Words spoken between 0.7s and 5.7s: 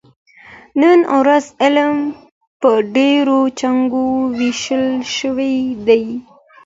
نن ورځ علم په ډېرو څانګو ویشل شوی